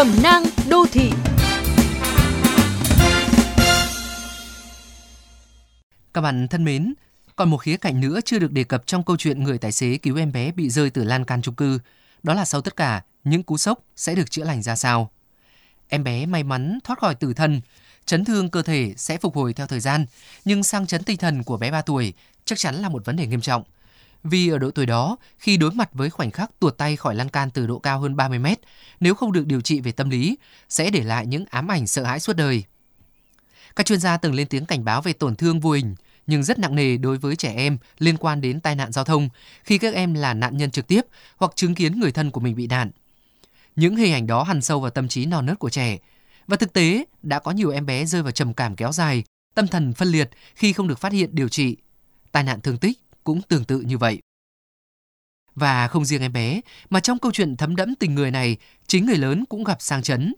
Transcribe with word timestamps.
Cẩm 0.00 0.22
nang 0.22 0.42
đô 0.70 0.86
thị 0.92 1.10
Các 6.14 6.20
bạn 6.20 6.48
thân 6.48 6.64
mến, 6.64 6.94
còn 7.36 7.50
một 7.50 7.56
khía 7.56 7.76
cạnh 7.76 8.00
nữa 8.00 8.20
chưa 8.24 8.38
được 8.38 8.52
đề 8.52 8.64
cập 8.64 8.86
trong 8.86 9.04
câu 9.04 9.16
chuyện 9.16 9.44
người 9.44 9.58
tài 9.58 9.72
xế 9.72 9.96
cứu 9.96 10.18
em 10.18 10.32
bé 10.32 10.52
bị 10.52 10.70
rơi 10.70 10.90
từ 10.90 11.04
lan 11.04 11.24
can 11.24 11.42
chung 11.42 11.54
cư, 11.54 11.78
đó 12.22 12.34
là 12.34 12.44
sau 12.44 12.60
tất 12.60 12.76
cả, 12.76 13.02
những 13.24 13.42
cú 13.42 13.56
sốc 13.56 13.78
sẽ 13.96 14.14
được 14.14 14.30
chữa 14.30 14.44
lành 14.44 14.62
ra 14.62 14.76
sao. 14.76 15.10
Em 15.88 16.04
bé 16.04 16.26
may 16.26 16.42
mắn 16.42 16.78
thoát 16.84 16.98
khỏi 16.98 17.14
tử 17.14 17.34
thân, 17.34 17.60
chấn 18.04 18.24
thương 18.24 18.50
cơ 18.50 18.62
thể 18.62 18.94
sẽ 18.96 19.18
phục 19.18 19.36
hồi 19.36 19.52
theo 19.52 19.66
thời 19.66 19.80
gian, 19.80 20.06
nhưng 20.44 20.62
sang 20.62 20.86
chấn 20.86 21.04
tinh 21.04 21.16
thần 21.16 21.44
của 21.44 21.56
bé 21.56 21.70
3 21.70 21.82
tuổi 21.82 22.14
chắc 22.44 22.58
chắn 22.58 22.74
là 22.74 22.88
một 22.88 23.04
vấn 23.04 23.16
đề 23.16 23.26
nghiêm 23.26 23.40
trọng. 23.40 23.62
Vì 24.24 24.48
ở 24.48 24.58
độ 24.58 24.70
tuổi 24.70 24.86
đó, 24.86 25.16
khi 25.38 25.56
đối 25.56 25.70
mặt 25.70 25.90
với 25.92 26.10
khoảnh 26.10 26.30
khắc 26.30 26.50
tuột 26.58 26.78
tay 26.78 26.96
khỏi 26.96 27.14
lan 27.14 27.28
can 27.28 27.50
từ 27.50 27.66
độ 27.66 27.78
cao 27.78 28.00
hơn 28.00 28.16
30 28.16 28.38
mét, 28.38 28.58
nếu 29.00 29.14
không 29.14 29.32
được 29.32 29.46
điều 29.46 29.60
trị 29.60 29.80
về 29.80 29.92
tâm 29.92 30.10
lý, 30.10 30.38
sẽ 30.68 30.90
để 30.90 31.02
lại 31.02 31.26
những 31.26 31.44
ám 31.50 31.70
ảnh 31.70 31.86
sợ 31.86 32.04
hãi 32.04 32.20
suốt 32.20 32.36
đời. 32.36 32.64
Các 33.76 33.86
chuyên 33.86 34.00
gia 34.00 34.16
từng 34.16 34.34
lên 34.34 34.46
tiếng 34.46 34.66
cảnh 34.66 34.84
báo 34.84 35.02
về 35.02 35.12
tổn 35.12 35.36
thương 35.36 35.60
vô 35.60 35.70
hình, 35.70 35.94
nhưng 36.26 36.42
rất 36.42 36.58
nặng 36.58 36.74
nề 36.74 36.96
đối 36.96 37.18
với 37.18 37.36
trẻ 37.36 37.54
em 37.56 37.78
liên 37.98 38.16
quan 38.16 38.40
đến 38.40 38.60
tai 38.60 38.74
nạn 38.74 38.92
giao 38.92 39.04
thông 39.04 39.28
khi 39.64 39.78
các 39.78 39.94
em 39.94 40.14
là 40.14 40.34
nạn 40.34 40.56
nhân 40.56 40.70
trực 40.70 40.86
tiếp 40.86 41.00
hoặc 41.36 41.52
chứng 41.54 41.74
kiến 41.74 42.00
người 42.00 42.12
thân 42.12 42.30
của 42.30 42.40
mình 42.40 42.56
bị 42.56 42.66
nạn. 42.66 42.90
Những 43.76 43.96
hình 43.96 44.12
ảnh 44.12 44.26
đó 44.26 44.42
hằn 44.42 44.62
sâu 44.62 44.80
vào 44.80 44.90
tâm 44.90 45.08
trí 45.08 45.26
non 45.26 45.46
nớt 45.46 45.58
của 45.58 45.70
trẻ. 45.70 45.98
Và 46.46 46.56
thực 46.56 46.72
tế, 46.72 47.04
đã 47.22 47.38
có 47.38 47.50
nhiều 47.50 47.70
em 47.70 47.86
bé 47.86 48.04
rơi 48.04 48.22
vào 48.22 48.32
trầm 48.32 48.54
cảm 48.54 48.76
kéo 48.76 48.92
dài, 48.92 49.24
tâm 49.54 49.66
thần 49.66 49.92
phân 49.92 50.08
liệt 50.08 50.30
khi 50.54 50.72
không 50.72 50.88
được 50.88 50.98
phát 50.98 51.12
hiện 51.12 51.30
điều 51.32 51.48
trị. 51.48 51.76
Tai 52.32 52.42
nạn 52.42 52.60
thương 52.60 52.78
tích 52.78 52.98
cũng 53.24 53.42
tương 53.42 53.64
tự 53.64 53.80
như 53.80 53.98
vậy. 53.98 54.20
Và 55.54 55.88
không 55.88 56.04
riêng 56.04 56.22
em 56.22 56.32
bé, 56.32 56.60
mà 56.90 57.00
trong 57.00 57.18
câu 57.18 57.32
chuyện 57.32 57.56
thấm 57.56 57.76
đẫm 57.76 57.94
tình 57.94 58.14
người 58.14 58.30
này, 58.30 58.56
chính 58.86 59.06
người 59.06 59.16
lớn 59.16 59.44
cũng 59.48 59.64
gặp 59.64 59.82
sang 59.82 60.02
chấn. 60.02 60.34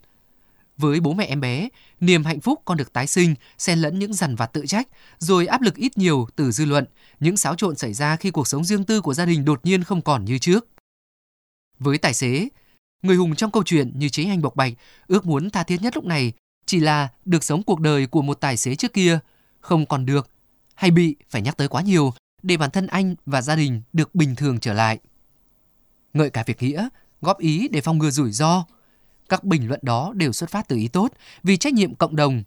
Với 0.77 1.01
bố 1.01 1.13
mẹ 1.13 1.25
em 1.25 1.41
bé, 1.41 1.69
niềm 2.01 2.25
hạnh 2.25 2.41
phúc 2.41 2.63
con 2.65 2.77
được 2.79 2.93
tái 2.93 3.07
sinh, 3.07 3.35
xen 3.59 3.79
lẫn 3.79 3.99
những 3.99 4.15
dằn 4.15 4.37
vặt 4.37 4.47
tự 4.47 4.67
trách, 4.67 4.89
rồi 5.19 5.47
áp 5.47 5.63
lực 5.63 5.75
ít 5.75 5.99
nhiều 5.99 6.29
từ 6.37 6.51
dư 6.51 6.65
luận, 6.65 6.85
những 7.21 7.37
xáo 7.37 7.55
trộn 7.55 7.77
xảy 7.77 7.95
ra 7.95 8.17
khi 8.17 8.31
cuộc 8.31 8.49
sống 8.49 8.65
riêng 8.65 8.85
tư 8.85 9.01
của 9.01 9.15
gia 9.15 9.27
đình 9.27 9.45
đột 9.45 9.61
nhiên 9.65 9.85
không 9.85 10.03
còn 10.03 10.25
như 10.25 10.39
trước. 10.39 10.69
Với 11.79 11.99
tài 11.99 12.15
xế, 12.15 12.49
người 13.03 13.17
hùng 13.17 13.35
trong 13.35 13.51
câu 13.51 13.63
chuyện 13.63 13.93
như 13.95 14.09
chế 14.09 14.25
anh 14.25 14.43
bộc 14.43 14.57
bạch, 14.57 14.73
ước 15.07 15.27
muốn 15.27 15.51
tha 15.51 15.63
thiết 15.63 15.83
nhất 15.83 15.97
lúc 15.97 16.05
này 16.05 16.33
chỉ 16.67 16.81
là 16.81 17.09
được 17.25 17.45
sống 17.45 17.63
cuộc 17.63 17.81
đời 17.81 18.07
của 18.07 18.23
một 18.23 18.41
tài 18.41 18.57
xế 18.57 18.75
trước 18.75 18.93
kia, 18.93 19.19
không 19.61 19.87
còn 19.87 20.07
được, 20.07 20.29
hay 20.75 20.91
bị 20.91 21.17
phải 21.31 21.43
nhắc 21.43 21.57
tới 21.57 21.69
quá 21.69 21.83
nhiều 21.83 22.15
để 22.43 22.57
bản 22.57 22.71
thân 22.71 22.87
anh 22.87 23.15
và 23.27 23.43
gia 23.43 23.57
đình 23.57 23.83
được 23.93 24.15
bình 24.15 24.37
thường 24.37 24.61
trở 24.61 24.73
lại. 24.73 24.99
Ngợi 26.15 26.31
cả 26.31 26.45
việc 26.47 26.63
nghĩa, 26.63 26.89
góp 27.21 27.39
ý 27.39 27.69
để 27.69 27.81
phòng 27.81 27.99
ngừa 27.99 28.11
rủi 28.11 28.33
ro. 28.33 28.65
Các 29.29 29.45
bình 29.45 29.69
luận 29.69 29.81
đó 29.83 30.13
đều 30.17 30.33
xuất 30.33 30.51
phát 30.51 30.69
từ 30.69 30.77
ý 30.77 30.89
tốt 30.89 31.13
vì 31.43 31.57
trách 31.57 31.75
nhiệm 31.75 31.95
cộng 31.95 32.17
đồng. 32.17 32.43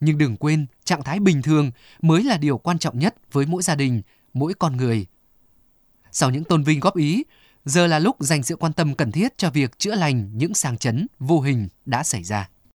Nhưng 0.00 0.18
đừng 0.18 0.36
quên, 0.36 0.66
trạng 0.84 1.02
thái 1.02 1.20
bình 1.20 1.42
thường 1.42 1.70
mới 2.02 2.22
là 2.24 2.36
điều 2.36 2.58
quan 2.58 2.78
trọng 2.78 2.98
nhất 2.98 3.14
với 3.32 3.46
mỗi 3.46 3.62
gia 3.62 3.74
đình, 3.74 4.02
mỗi 4.32 4.54
con 4.54 4.76
người. 4.76 5.06
Sau 6.12 6.30
những 6.30 6.44
tôn 6.44 6.62
vinh 6.62 6.80
góp 6.80 6.96
ý, 6.96 7.24
giờ 7.64 7.86
là 7.86 7.98
lúc 7.98 8.16
dành 8.20 8.42
sự 8.42 8.56
quan 8.56 8.72
tâm 8.72 8.94
cần 8.94 9.12
thiết 9.12 9.38
cho 9.38 9.50
việc 9.50 9.78
chữa 9.78 9.94
lành 9.94 10.38
những 10.38 10.54
sang 10.54 10.78
chấn 10.78 11.06
vô 11.18 11.40
hình 11.40 11.68
đã 11.86 12.02
xảy 12.02 12.24
ra. 12.24 12.48